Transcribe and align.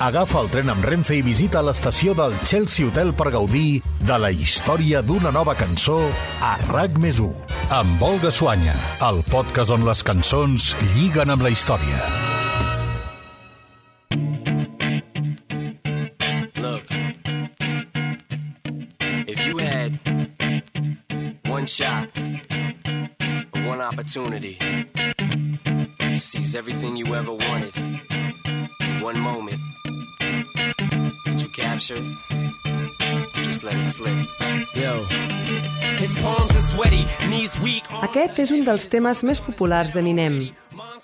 Agafa 0.00 0.40
el 0.40 0.46
tren 0.48 0.70
amb 0.72 0.84
Renfe 0.88 1.18
i 1.18 1.20
visita 1.20 1.60
l'estació 1.60 2.14
del 2.16 2.32
Chelsea 2.48 2.86
Hotel 2.88 3.10
per 3.12 3.26
gaudir 3.34 3.82
de 4.08 4.16
la 4.16 4.30
història 4.32 5.02
d'una 5.04 5.28
nova 5.28 5.52
cançó 5.52 5.98
a 6.40 6.54
RAC 6.70 6.96
més 7.02 7.18
1. 7.20 7.28
Amb 7.76 8.00
Olga 8.08 8.30
Suanya, 8.32 8.72
el 9.04 9.20
podcast 9.28 9.74
on 9.76 9.84
les 9.84 10.00
cançons 10.00 10.70
lliguen 10.94 11.28
amb 11.34 11.44
la 11.44 11.52
història. 11.52 12.00
Look, 16.56 16.88
if 19.28 19.44
you 19.44 19.58
had 19.60 20.00
one 21.44 21.66
shot, 21.66 22.08
one 23.68 23.84
opportunity 23.84 24.56
to 26.00 26.16
seize 26.16 26.56
everything 26.56 26.96
you 26.96 27.14
ever 27.14 27.36
wanted 27.36 27.76
in 27.76 29.02
one 29.04 29.20
moment, 29.20 29.60
weak. 37.62 37.88
Aquest 38.04 38.38
és 38.44 38.50
un 38.52 38.66
dels 38.66 38.84
temes 38.92 39.22
més 39.24 39.40
populars 39.40 39.92
d'Eminem. 39.94 40.36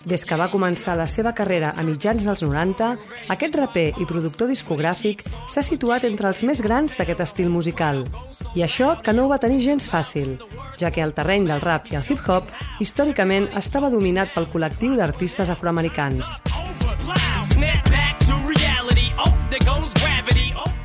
Des 0.07 0.25
que 0.29 0.37
va 0.39 0.51
començar 0.53 0.95
la 0.99 1.07
seva 1.11 1.33
carrera 1.35 1.73
a 1.77 1.85
mitjans 1.87 2.25
dels 2.27 2.43
90, 2.45 2.91
aquest 3.33 3.57
raper 3.59 3.87
i 3.97 4.07
productor 4.09 4.53
discogràfic 4.53 5.25
s'ha 5.49 5.65
situat 5.65 6.05
entre 6.09 6.29
els 6.29 6.43
més 6.45 6.61
grans 6.65 6.97
d'aquest 6.99 7.25
estil 7.25 7.49
musical. 7.51 8.05
I 8.55 8.63
això 8.69 8.95
que 9.03 9.17
no 9.17 9.25
ho 9.25 9.33
va 9.33 9.41
tenir 9.43 9.65
gens 9.65 9.89
fàcil, 9.89 10.37
ja 10.77 10.93
que 10.93 11.03
el 11.03 11.17
terreny 11.17 11.49
del 11.49 11.65
rap 11.65 11.89
i 11.91 11.97
el 11.97 12.05
hip-hop 12.05 12.53
històricament 12.85 13.49
estava 13.57 13.91
dominat 13.91 14.37
pel 14.37 14.51
col·lectiu 14.53 14.97
d'artistes 15.01 15.51
afroamericans. 15.51 16.56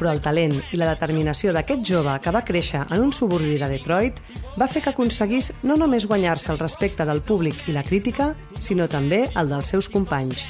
Però 0.02 0.10
el 0.16 0.22
talent 0.26 0.56
i 0.74 0.80
la 0.82 0.88
determinació 0.90 1.52
d'aquest 1.54 1.84
jove 1.86 2.16
que 2.26 2.32
va 2.34 2.42
créixer 2.42 2.80
en 2.90 3.04
un 3.06 3.12
suburbi 3.14 3.60
de 3.62 3.68
Detroit 3.70 4.18
va 4.58 4.66
fer 4.66 4.82
que 4.82 4.90
aconseguís 4.90 5.52
no 5.62 5.76
només 5.78 6.08
guanyar-se 6.10 6.50
el 6.50 6.58
respecte 6.58 7.06
del 7.06 7.22
públic 7.22 7.68
i 7.70 7.76
la 7.76 7.84
crítica, 7.86 8.32
sinó 8.58 8.88
també 8.90 9.28
el 9.38 9.52
dels 9.52 9.70
seus 9.70 9.92
companys. 9.94 10.42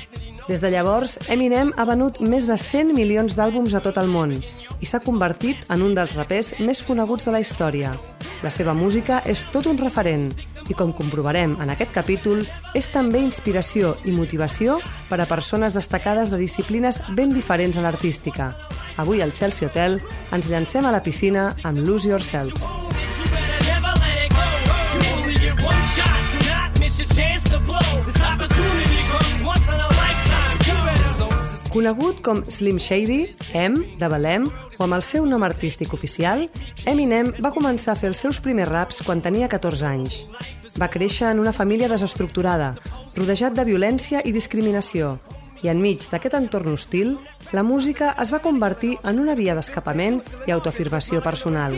Des 0.47 0.63
de 0.63 0.71
llavors, 0.71 1.17
Eminem 1.27 1.73
ha 1.75 1.83
venut 1.83 2.21
més 2.23 2.47
de 2.47 2.55
100 2.55 2.95
milions 2.95 3.35
d'àlbums 3.35 3.75
a 3.75 3.81
tot 3.83 3.99
el 3.99 4.07
món 4.07 4.37
i 4.39 4.87
s'ha 4.87 5.03
convertit 5.03 5.67
en 5.67 5.83
un 5.83 5.99
dels 5.99 6.15
rapers 6.15 6.53
més 6.63 6.79
coneguts 6.87 7.27
de 7.27 7.35
la 7.35 7.43
història. 7.43 7.91
La 8.41 8.49
seva 8.49 8.73
música 8.73 9.19
és 9.27 9.43
tot 9.51 9.67
un 9.67 9.77
referent 9.77 10.29
i, 10.67 10.73
com 10.73 10.95
comprovarem 10.95 11.57
en 11.59 11.73
aquest 11.75 11.91
capítol, 11.91 12.45
és 12.73 12.87
també 12.95 13.19
inspiració 13.19 13.97
i 14.07 14.15
motivació 14.15 14.79
per 15.09 15.19
a 15.19 15.27
persones 15.27 15.75
destacades 15.75 16.31
de 16.31 16.39
disciplines 16.39 17.01
ben 17.19 17.35
diferents 17.35 17.77
a 17.77 17.83
l'artística. 17.83 18.53
Avui 18.97 19.21
al 19.21 19.33
Chelsea 19.33 19.67
Hotel 19.67 19.99
ens 20.31 20.49
llancem 20.49 20.85
a 20.85 20.91
la 20.91 21.03
piscina 21.03 21.51
amb 21.63 21.85
Lose 21.85 22.09
Yourself. 22.09 22.53
Conegut 31.71 32.19
com 32.19 32.41
Slim 32.51 32.79
Shady, 32.83 33.33
M, 33.55 33.77
de 33.97 34.07
Belém, 34.11 34.49
o 34.75 34.83
amb 34.83 34.97
el 34.97 35.03
seu 35.07 35.23
nom 35.25 35.43
artístic 35.47 35.93
oficial, 35.95 36.49
Eminem 36.83 37.31
va 37.39 37.53
començar 37.55 37.93
a 37.93 37.99
fer 37.99 38.09
els 38.11 38.19
seus 38.19 38.41
primers 38.43 38.67
raps 38.67 38.99
quan 39.07 39.23
tenia 39.23 39.47
14 39.47 39.87
anys. 39.87 40.25
Va 40.75 40.91
créixer 40.91 41.29
en 41.31 41.39
una 41.39 41.55
família 41.55 41.87
desestructurada, 41.87 42.73
rodejat 43.15 43.55
de 43.55 43.63
violència 43.71 44.19
i 44.27 44.35
discriminació, 44.35 45.15
i 45.61 45.69
enmig 45.69 46.07
d'aquest 46.11 46.35
entorn 46.37 46.73
hostil, 46.73 47.17
la 47.51 47.63
música 47.63 48.15
es 48.21 48.31
va 48.33 48.39
convertir 48.41 48.95
en 49.03 49.19
una 49.19 49.35
via 49.35 49.55
d'escapament 49.57 50.21
i 50.47 50.51
autoafirmació 50.53 51.21
personal. 51.21 51.75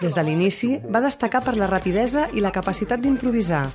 Des 0.00 0.14
de 0.14 0.22
l'inici, 0.22 0.70
va 0.88 1.02
destacar 1.04 1.42
per 1.44 1.56
la 1.56 1.68
rapidesa 1.70 2.28
i 2.32 2.40
la 2.40 2.52
capacitat 2.54 3.00
d'improvisar, 3.02 3.66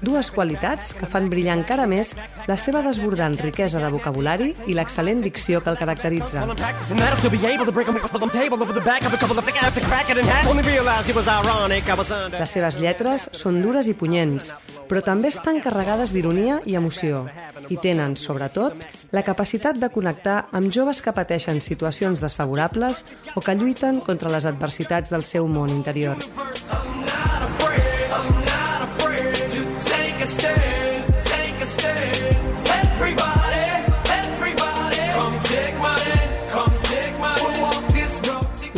dues 0.00 0.30
qualitats 0.32 0.94
que 0.96 1.06
fan 1.06 1.28
brillar 1.30 1.58
encara 1.58 1.86
més 1.90 2.14
la 2.48 2.56
seva 2.56 2.82
desbordant 2.82 3.36
riquesa 3.42 3.82
de 3.82 3.90
vocabulari 3.92 4.54
i 4.66 4.74
l'excel·lent 4.74 5.20
dicció 5.22 5.60
que 5.60 5.70
el 5.70 5.78
caracteritza. 5.78 6.46
Les 12.40 12.50
seves 12.56 12.80
lletres 12.80 13.28
són 13.36 13.60
dures 13.62 13.88
i 13.90 13.94
punyents, 13.94 14.54
però 14.88 15.02
també 15.04 15.19
estan 15.28 15.60
carregades 15.60 16.14
d'ironia 16.14 16.60
i 16.64 16.76
emoció 16.78 17.24
i 17.68 17.76
tenen, 17.82 18.16
sobretot, 18.16 18.76
la 19.12 19.24
capacitat 19.26 19.78
de 19.80 19.90
connectar 19.92 20.46
amb 20.56 20.72
joves 20.72 21.02
que 21.04 21.14
pateixen 21.16 21.60
situacions 21.64 22.22
desfavorables 22.22 23.04
o 23.34 23.44
que 23.44 23.54
lluiten 23.54 24.00
contra 24.00 24.32
les 24.32 24.46
adversitats 24.46 25.10
del 25.10 25.26
seu 25.26 25.48
món 25.48 25.70
interior. 25.74 26.16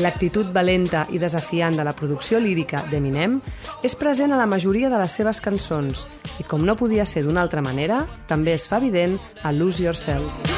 L'actitud 0.02 0.48
valenta 0.50 1.04
i 1.14 1.18
desafiant 1.22 1.76
de 1.78 1.84
la 1.86 1.92
producció 1.94 2.40
lírica 2.42 2.80
d'Eminem 2.90 3.36
és 3.86 3.94
present 3.94 4.32
a 4.34 4.38
la 4.40 4.48
majoria 4.50 4.88
de 4.90 4.98
les 4.98 5.14
seves 5.14 5.38
cançons 5.44 6.08
i, 6.40 6.42
com 6.42 6.64
no 6.66 6.74
podia 6.74 7.06
ser 7.06 7.22
d'una 7.22 7.44
altra 7.44 7.62
manera, 7.62 8.00
també 8.26 8.56
es 8.56 8.66
fa 8.66 8.80
evident 8.82 9.14
a 9.46 9.52
Lose 9.54 9.84
Yourself. 9.84 10.50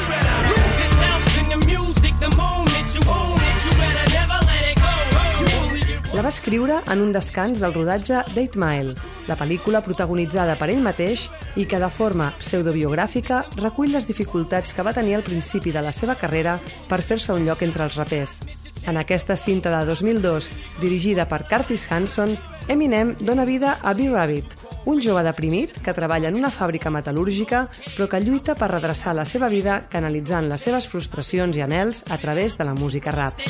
La 6.15 6.22
va 6.22 6.31
escriure 6.31 6.81
en 6.88 7.05
un 7.05 7.12
descans 7.12 7.61
del 7.61 7.75
rodatge 7.75 8.22
d'Eight 8.32 8.56
Mile, 8.56 8.97
la 9.28 9.37
pel·lícula 9.37 9.84
protagonitzada 9.84 10.56
per 10.56 10.71
ell 10.72 10.81
mateix 10.81 11.28
i 11.61 11.69
que 11.69 11.82
de 11.82 11.93
forma 11.93 12.32
pseudobiogràfica 12.38 13.44
recull 13.61 13.93
les 13.93 14.09
dificultats 14.09 14.72
que 14.72 14.87
va 14.87 14.97
tenir 14.97 15.19
al 15.19 15.26
principi 15.26 15.75
de 15.75 15.84
la 15.84 15.93
seva 15.93 16.16
carrera 16.16 16.61
per 16.88 17.03
fer-se 17.03 17.34
un 17.34 17.44
lloc 17.44 17.66
entre 17.66 17.84
els 17.84 17.99
rapers. 18.00 18.38
En 18.87 18.97
aquesta 19.00 19.37
cinta 19.37 19.72
de 19.78 19.87
2002, 19.87 20.50
dirigida 20.81 21.28
per 21.28 21.47
Curtis 21.49 21.91
Hanson, 21.91 22.37
Eminem 22.69 23.15
dona 23.21 23.45
vida 23.45 23.78
a 23.83 23.93
B-Rabbit, 23.93 24.56
un 24.84 25.00
jove 25.00 25.22
deprimit 25.25 25.81
que 25.83 25.93
treballa 25.97 26.28
en 26.28 26.37
una 26.37 26.50
fàbrica 26.53 26.91
metal·lúrgica 26.93 27.65
però 27.94 28.06
que 28.09 28.21
lluita 28.21 28.55
per 28.56 28.71
redreçar 28.71 29.15
la 29.17 29.25
seva 29.28 29.49
vida 29.49 29.83
canalitzant 29.93 30.49
les 30.49 30.65
seves 30.65 30.89
frustracions 30.89 31.56
i 31.56 31.65
anels 31.65 32.05
a 32.11 32.19
través 32.21 32.56
de 32.59 32.65
la 32.65 32.75
música 32.75 33.12
rap. 33.12 33.41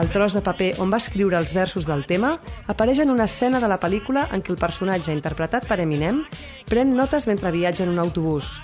El 0.00 0.10
tros 0.10 0.34
de 0.34 0.42
paper 0.42 0.70
on 0.78 0.92
va 0.92 1.02
escriure 1.02 1.38
els 1.38 1.54
versos 1.54 1.86
del 1.86 2.06
tema 2.06 2.36
apareix 2.66 3.02
en 3.02 3.10
una 3.10 3.26
escena 3.30 3.60
de 3.60 3.70
la 3.70 3.80
pel·lícula 3.82 4.28
en 4.30 4.42
què 4.42 4.54
el 4.54 4.60
personatge 4.60 5.14
interpretat 5.14 5.66
per 5.66 5.80
Eminem 5.82 6.24
pren 6.70 6.94
notes 6.94 7.26
mentre 7.26 7.50
viatja 7.50 7.84
en 7.84 7.94
un 7.94 7.98
autobús. 7.98 8.60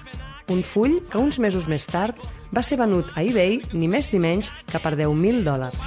Un 0.49 0.63
full 0.63 1.01
que 1.11 1.19
uns 1.19 1.41
mesos 1.43 1.67
més 1.67 1.87
tard 1.91 2.19
va 2.55 2.63
ser 2.63 2.79
venut 2.79 3.11
a 3.19 3.25
eBay 3.27 3.59
ni 3.73 3.89
més 3.91 4.13
ni 4.13 4.21
menys 4.23 4.53
que 4.71 4.79
per 4.79 4.95
10.000 4.95 5.43
dòlars. 5.47 5.83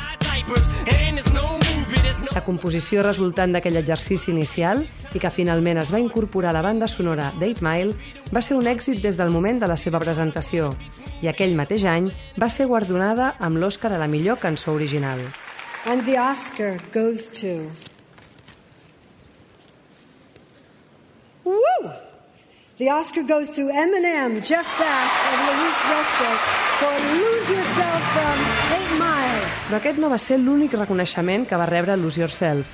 La 2.36 2.44
composició 2.46 3.02
resultant 3.06 3.56
d'aquell 3.56 3.80
exercici 3.80 4.34
inicial 4.34 4.84
i 5.16 5.22
que 5.22 5.32
finalment 5.32 5.80
es 5.82 5.94
va 5.94 6.02
incorporar 6.04 6.52
a 6.52 6.58
la 6.58 6.64
banda 6.66 6.90
sonora 6.92 7.32
d'Eight 7.40 7.64
Mile 7.66 7.96
va 8.36 8.44
ser 8.46 8.58
un 8.60 8.68
èxit 8.68 9.02
des 9.02 9.18
del 9.18 9.32
moment 9.32 9.62
de 9.64 9.70
la 9.72 9.78
seva 9.80 10.02
presentació 10.04 10.74
i 11.24 11.32
aquell 11.32 11.56
mateix 11.56 11.86
any 11.88 12.12
va 12.40 12.52
ser 12.52 12.68
guardonada 12.68 13.34
amb 13.40 13.58
l'Oscar 13.64 13.94
a 13.96 14.02
la 14.02 14.12
millor 14.12 14.40
cançó 14.44 14.76
original. 14.76 15.24
And 15.86 16.04
the 16.04 16.20
Oscar 16.20 16.78
goes 16.94 17.30
to. 17.40 17.72
Woo! 21.46 21.94
The 22.80 22.88
Oscar 22.92 23.24
goes 23.24 23.50
to 23.50 23.64
Eminem, 23.68 24.42
Jeff 24.42 24.66
Bass, 24.80 25.12
and 25.28 25.40
Luis 25.52 25.80
Resto 25.92 26.30
for 26.80 26.94
Lose 27.12 27.50
Yourself 27.52 28.04
from 28.16 28.38
8 28.72 28.94
Mile. 29.02 29.50
Però 29.68 29.80
aquest 29.82 30.00
no 30.00 30.08
va 30.08 30.20
ser 30.24 30.38
l'únic 30.40 30.78
reconeixement 30.80 31.44
que 31.44 31.60
va 31.60 31.68
rebre 31.68 31.98
Lose 32.00 32.24
Yourself. 32.24 32.72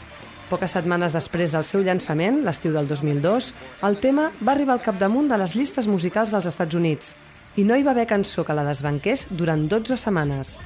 Poques 0.52 0.78
setmanes 0.78 1.10
després 1.10 1.50
del 1.50 1.66
seu 1.66 1.81
llançament, 1.81 2.44
l'estiu 2.46 2.78
del 2.78 2.86
2002, 2.86 3.50
el 3.90 3.98
tema 3.98 4.30
va 4.46 4.54
arribar 4.54 4.78
al 4.78 4.86
capdamunt 4.86 5.34
de 5.34 5.42
les 5.42 5.57
llistes 5.57 5.90
musicals 5.90 6.30
dels 6.30 6.54
Estats 6.54 6.78
Units 6.78 7.16
i 7.58 7.66
no 7.66 7.74
hi 7.74 7.81
va 7.81 7.98
haver 7.98 8.06
cançó 8.06 8.46
que 8.46 8.54
la 8.54 8.69
desbanqués 8.69 9.25
durant 9.31 9.66
12 9.66 9.98
setmanes. 9.98 10.60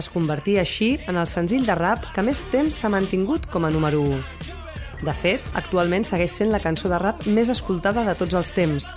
Es 0.00 0.08
convertia 0.08 0.64
així 0.64 0.94
en 1.04 1.20
el 1.20 1.28
senzill 1.28 1.68
de 1.68 1.76
rap 1.76 2.14
que 2.16 2.24
més 2.24 2.46
temps 2.48 2.80
s'ha 2.80 2.88
mantingut 2.88 3.52
com 3.52 3.68
a 3.68 3.76
número 3.76 4.06
1. 4.08 4.55
De 5.06 5.12
fet, 5.14 5.44
actualment 5.54 6.02
segueix 6.06 6.32
sent 6.34 6.50
la 6.50 6.58
cançó 6.58 6.90
de 6.90 6.98
rap 6.98 7.22
més 7.30 7.50
escoltada 7.52 8.02
de 8.08 8.14
tots 8.18 8.34
els 8.34 8.50
temps. 8.56 8.88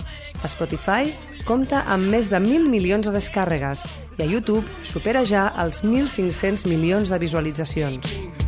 A 0.42 0.50
Spotify 0.50 1.12
compta 1.46 1.84
amb 1.86 2.10
més 2.10 2.32
de 2.32 2.40
1.000 2.40 2.66
milions 2.72 3.06
de 3.06 3.14
descàrregues 3.14 3.86
i 4.18 4.24
a 4.24 4.28
YouTube 4.32 4.66
supera 4.82 5.22
ja 5.22 5.46
els 5.62 5.84
1.500 5.86 6.66
milions 6.66 7.14
de 7.14 7.22
visualitzacions. 7.22 8.39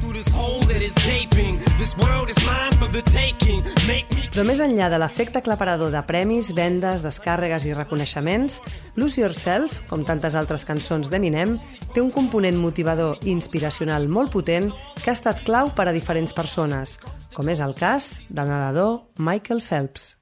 Però 4.33 4.45
més 4.49 4.61
enllà 4.65 4.89
de 4.93 4.99
l'efecte 5.01 5.41
aclaparador 5.41 5.93
de 5.93 6.01
premis, 6.09 6.51
vendes, 6.57 7.05
descàrregues 7.05 7.67
i 7.69 7.75
reconeixements, 7.77 8.61
Lose 8.97 9.21
Yourself, 9.21 9.83
com 9.91 10.05
tantes 10.09 10.37
altres 10.37 10.65
cançons 10.69 11.09
d'Eminem, 11.13 11.59
té 11.93 12.01
un 12.05 12.11
component 12.13 12.57
motivador 12.61 13.21
i 13.25 13.33
inspiracional 13.33 14.09
molt 14.09 14.33
potent 14.33 14.71
que 15.03 15.13
ha 15.13 15.17
estat 15.17 15.45
clau 15.45 15.73
per 15.77 15.89
a 15.89 15.97
diferents 15.97 16.33
persones, 16.37 16.99
com 17.37 17.49
és 17.53 17.61
el 17.65 17.77
cas 17.77 18.15
del 18.29 18.49
nedador 18.53 19.03
Michael 19.17 19.65
Phelps. 19.65 20.15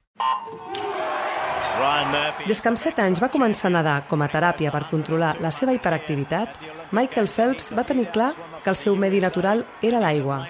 Des 2.47 2.59
que 2.61 2.69
amb 2.71 2.79
7 2.79 3.03
anys 3.03 3.21
va 3.23 3.29
començar 3.31 3.69
a 3.69 3.75
nedar 3.75 3.97
com 4.09 4.21
a 4.21 4.29
teràpia 4.31 4.71
per 4.73 4.87
controlar 4.89 5.35
la 5.43 5.51
seva 5.51 5.73
hiperactivitat, 5.75 6.57
Michael 6.91 7.29
Phelps 7.29 7.71
va 7.77 7.85
tenir 7.87 8.09
clar 8.11 8.33
que 8.63 8.69
el 8.69 8.79
seu 8.79 8.95
medi 8.95 9.21
natural 9.21 9.63
era 9.81 10.01
l'aigua. 10.03 10.43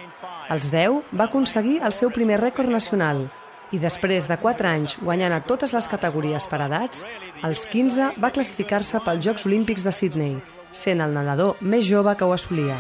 Als 0.50 0.72
10 0.72 1.14
va 1.16 1.28
aconseguir 1.30 1.80
el 1.86 1.94
seu 1.94 2.12
primer 2.12 2.40
rècord 2.42 2.72
nacional 2.72 3.28
i 3.72 3.80
després 3.80 4.28
de 4.28 4.36
4 4.38 4.68
anys 4.68 4.98
guanyant 5.00 5.34
a 5.36 5.44
totes 5.48 5.72
les 5.72 5.88
categories 5.88 6.48
per 6.52 6.60
edats, 6.66 7.06
als 7.42 7.64
15 7.72 8.18
va 8.20 8.34
classificar-se 8.36 9.00
pels 9.06 9.24
Jocs 9.26 9.46
Olímpics 9.48 9.86
de 9.86 9.94
Sydney, 9.96 10.34
sent 10.72 11.00
el 11.00 11.16
nedador 11.16 11.56
més 11.62 11.86
jove 11.88 12.16
que 12.18 12.28
ho 12.28 12.34
assolia. 12.36 12.76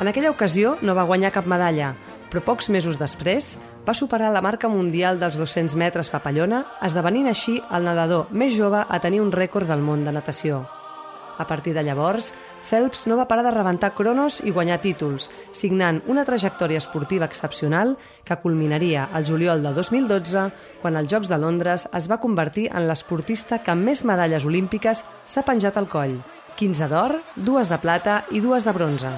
En 0.00 0.08
aquella 0.08 0.30
ocasió 0.30 0.78
no 0.80 0.94
va 0.96 1.04
guanyar 1.04 1.34
cap 1.34 1.44
medalla, 1.50 1.90
però 2.30 2.42
pocs 2.46 2.70
mesos 2.70 2.98
després 2.98 3.56
va 3.86 3.94
superar 3.94 4.30
la 4.32 4.42
marca 4.44 4.70
mundial 4.70 5.18
dels 5.18 5.38
200 5.38 5.74
metres 5.76 6.10
papallona, 6.12 6.64
esdevenint 6.86 7.30
així 7.30 7.58
el 7.70 7.86
nedador 7.86 8.30
més 8.30 8.54
jove 8.56 8.84
a 8.86 9.00
tenir 9.02 9.20
un 9.20 9.32
rècord 9.34 9.66
del 9.66 9.82
món 9.82 10.04
de 10.06 10.14
natació. 10.14 10.62
A 11.40 11.46
partir 11.46 11.72
de 11.72 11.82
llavors, 11.82 12.34
Phelps 12.68 13.06
no 13.08 13.16
va 13.16 13.24
parar 13.24 13.46
de 13.46 13.52
rebentar 13.54 13.94
cronos 13.96 14.42
i 14.44 14.52
guanyar 14.52 14.82
títols, 14.84 15.30
signant 15.56 16.02
una 16.06 16.26
trajectòria 16.28 16.82
esportiva 16.82 17.24
excepcional 17.24 17.94
que 18.28 18.36
culminaria 18.42 19.08
el 19.16 19.24
juliol 19.24 19.64
del 19.64 19.74
2012, 19.74 20.44
quan 20.82 21.00
als 21.00 21.08
Jocs 21.08 21.32
de 21.32 21.40
Londres 21.40 21.88
es 21.96 22.10
va 22.12 22.20
convertir 22.20 22.68
en 22.68 22.84
l'esportista 22.92 23.62
que 23.64 23.72
amb 23.72 23.88
més 23.88 24.04
medalles 24.04 24.44
olímpiques 24.44 25.00
s'ha 25.24 25.48
penjat 25.48 25.80
al 25.80 25.88
coll. 25.88 26.20
15 26.60 26.92
d'or, 26.92 27.18
dues 27.36 27.72
de 27.72 27.80
plata 27.80 28.22
i 28.30 28.44
dues 28.44 28.68
de 28.68 28.76
bronze. 28.76 29.16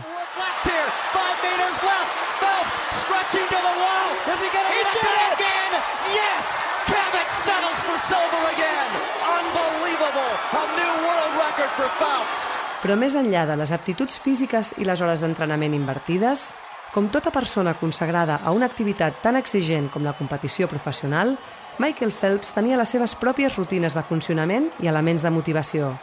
Però 12.83 12.97
més 12.99 13.15
enllà 13.15 13.47
de 13.47 13.57
les 13.57 13.71
aptituds 13.73 14.19
físiques 14.19 14.75
i 14.83 14.85
les 14.85 15.01
hores 15.01 15.23
d'entrenament 15.23 15.75
invertides, 15.77 16.51
com 16.93 17.09
tota 17.09 17.31
persona 17.33 17.73
consagrada 17.79 18.41
a 18.45 18.53
una 18.53 18.67
activitat 18.69 19.23
tan 19.23 19.39
exigent 19.39 19.89
com 19.89 20.05
la 20.05 20.13
competició 20.19 20.69
professional, 20.69 21.37
Michael 21.79 22.13
Phelps 22.13 22.53
tenia 22.53 22.77
les 22.77 22.91
seves 22.93 23.15
pròpies 23.17 23.57
rutines 23.57 23.95
de 23.97 24.03
funcionament 24.05 24.69
i 24.85 24.91
elements 24.91 25.23
de 25.25 25.31
motivació. 25.33 25.95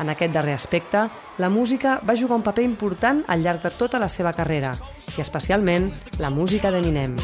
En 0.00 0.08
aquest 0.08 0.32
darrer 0.34 0.54
aspecte, 0.54 1.06
la 1.38 1.48
música 1.48 2.00
va 2.08 2.16
jugar 2.16 2.36
un 2.36 2.46
paper 2.46 2.64
important 2.64 3.22
al 3.28 3.42
llarg 3.42 3.62
de 3.62 3.70
tota 3.70 4.00
la 4.00 4.08
seva 4.08 4.32
carrera, 4.32 4.72
i 5.16 5.20
especialment 5.20 5.90
la 6.18 6.30
música 6.30 6.70
d'Eminem. 6.70 7.16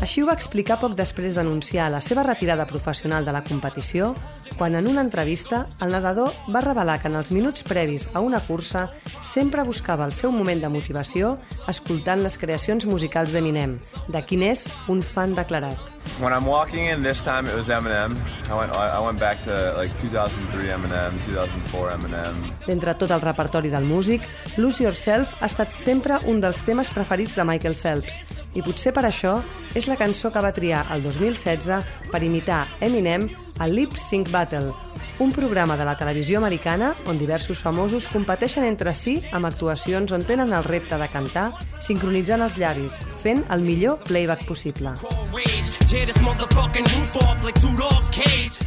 Així 0.00 0.22
ho 0.22 0.26
va 0.26 0.34
explicar 0.34 0.78
poc 0.80 0.94
després 0.96 1.34
d'anunciar 1.36 1.90
la 1.92 2.00
seva 2.00 2.22
retirada 2.24 2.64
professional 2.66 3.26
de 3.26 3.34
la 3.36 3.42
competició, 3.44 4.14
quan 4.56 4.74
en 4.74 4.88
una 4.88 5.04
entrevista 5.04 5.66
el 5.84 5.92
nedador 5.92 6.32
va 6.48 6.62
revelar 6.64 6.98
que 7.02 7.08
en 7.08 7.18
els 7.20 7.30
minuts 7.36 7.62
previs 7.68 8.08
a 8.14 8.20
una 8.24 8.40
cursa 8.40 8.88
sempre 9.20 9.62
buscava 9.62 10.06
el 10.08 10.16
seu 10.16 10.32
moment 10.32 10.62
de 10.64 10.72
motivació 10.72 11.36
escoltant 11.68 12.24
les 12.24 12.38
creacions 12.40 12.88
musicals 12.88 13.32
d'Eminem, 13.36 13.78
de 14.08 14.24
quin 14.24 14.42
és 14.48 14.66
un 14.88 15.04
fan 15.04 15.36
declarat. 15.36 15.78
When 16.20 16.32
I'm 16.32 16.46
walking 16.46 16.86
in 16.88 17.02
this 17.02 17.20
time, 17.20 17.46
it 17.46 17.54
was 17.54 17.68
Eminem. 17.68 18.16
I 18.48 18.56
went 18.56 18.72
I 18.76 19.00
went 19.00 19.20
back 19.20 19.44
to 19.44 19.79
like 19.80 19.96
2003 19.96 20.72
Eminem, 20.74 21.16
2004 21.26 21.94
Eminem. 21.94 22.40
D'entre 22.66 22.94
tot 23.00 23.12
el 23.14 23.22
repertori 23.22 23.70
del 23.72 23.86
músic, 23.88 24.26
Lose 24.58 24.84
Yourself 24.84 25.32
ha 25.40 25.48
estat 25.48 25.72
sempre 25.72 26.18
un 26.28 26.42
dels 26.42 26.60
temes 26.66 26.90
preferits 26.92 27.38
de 27.38 27.46
Michael 27.48 27.76
Phelps 27.78 28.20
i 28.58 28.64
potser 28.66 28.92
per 28.92 29.06
això 29.08 29.38
és 29.78 29.86
la 29.88 29.96
cançó 29.96 30.32
que 30.34 30.42
va 30.44 30.52
triar 30.52 30.84
el 30.92 31.04
2016 31.06 32.10
per 32.12 32.22
imitar 32.26 32.66
Eminem 32.84 33.28
al 33.60 33.72
Lip 33.76 33.96
Sync 33.96 34.28
Battle, 34.34 34.74
un 35.20 35.32
programa 35.32 35.76
de 35.76 35.84
la 35.84 35.96
televisió 35.98 36.38
americana 36.38 36.94
on 37.06 37.18
diversos 37.20 37.60
famosos 37.60 38.06
competeixen 38.08 38.64
entre 38.64 38.94
si 38.96 39.18
amb 39.36 39.44
actuacions 39.44 40.12
on 40.16 40.24
tenen 40.24 40.54
el 40.56 40.64
repte 40.64 40.96
de 40.96 41.08
cantar 41.12 41.50
sincronitzant 41.84 42.40
els 42.40 42.56
llavis, 42.56 42.96
fent 43.20 43.44
el 43.52 43.60
millor 43.60 44.00
playback 44.08 44.46
possible. 44.48 44.94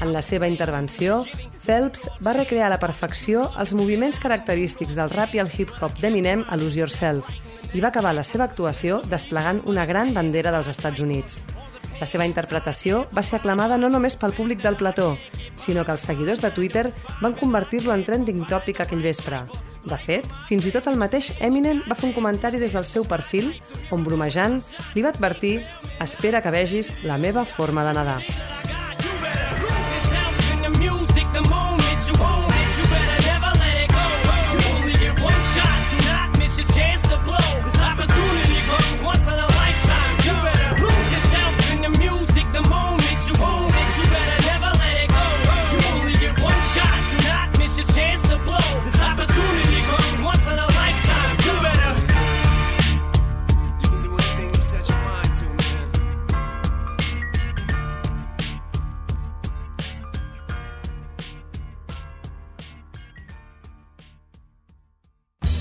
En 0.02 0.14
la 0.14 0.22
seva 0.22 0.48
intervenció, 0.48 1.24
Phelps 1.66 2.06
va 2.22 2.38
recrear 2.38 2.68
a 2.68 2.76
la 2.76 2.80
perfecció 2.80 3.50
els 3.58 3.74
moviments 3.74 4.22
característics 4.22 4.94
del 4.94 5.10
rap 5.10 5.34
i 5.34 5.42
el 5.42 5.50
hip-hop 5.50 5.98
d'Eminem 6.00 6.46
a 6.48 6.60
Lose 6.60 6.80
Yourself 6.80 7.34
i 7.74 7.82
va 7.82 7.90
acabar 7.90 8.14
la 8.14 8.24
seva 8.24 8.46
actuació 8.46 9.02
desplegant 9.10 9.64
una 9.66 9.88
gran 9.90 10.14
bandera 10.14 10.54
dels 10.54 10.70
Estats 10.70 11.02
Units. 11.02 11.42
La 12.00 12.06
seva 12.10 12.26
interpretació 12.28 13.08
va 13.16 13.24
ser 13.24 13.40
aclamada 13.40 13.78
no 13.80 13.90
només 13.90 14.18
pel 14.20 14.34
públic 14.38 14.62
del 14.62 14.76
plató, 14.76 15.16
sinó 15.58 15.86
que 15.86 15.94
els 15.96 16.06
seguidors 16.08 16.42
de 16.42 16.52
Twitter 16.52 16.88
van 17.22 17.38
convertir-lo 17.40 17.94
en 17.94 18.06
trending 18.06 18.46
topic 18.50 18.82
aquell 18.84 19.04
vespre. 19.04 19.44
De 19.84 20.00
fet, 20.00 20.28
fins 20.48 20.68
i 20.68 20.72
tot 20.72 20.88
el 20.88 21.00
mateix 21.00 21.34
Eminem 21.44 21.84
va 21.90 21.98
fer 22.00 22.08
un 22.10 22.16
comentari 22.16 22.62
des 22.62 22.76
del 22.76 22.88
seu 22.88 23.04
perfil 23.04 23.52
on, 23.92 24.04
bromejant, 24.04 24.62
li 24.96 25.04
va 25.04 25.12
advertir 25.12 25.60
«Espera 26.04 26.42
que 26.42 26.56
vegis 26.56 26.94
la 27.04 27.20
meva 27.20 27.46
forma 27.46 27.86
de 27.88 27.96
nedar». 28.00 28.53